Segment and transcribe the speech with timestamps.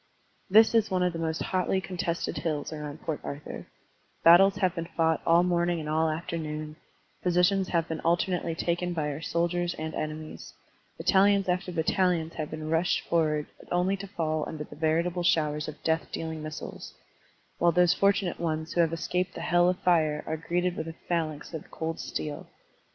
[0.49, 3.67] This is one of the most hotly contested hills around Port Arthur.
[4.23, 5.79] Battles have been fought Digitized by Google 206 SERMONS OP A BUDDHIST ABBOT all morning
[5.79, 6.75] and all afternoon,
[7.21, 10.53] positions have been alternately taken by our soldiers and enemies.
[10.97, 15.83] Battalions after battalions have been rushed forward only to fall under the veritable showers of
[15.83, 16.95] death dealing missiles,
[17.59, 20.95] while those fortimate ones who have escaped the hell of fire are greeted with a
[21.07, 22.47] phalanx of cold steel.